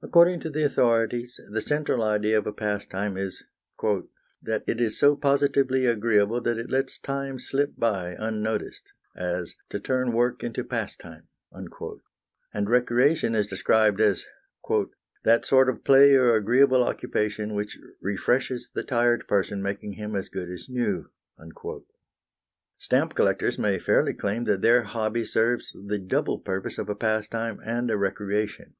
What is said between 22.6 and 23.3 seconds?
Stamp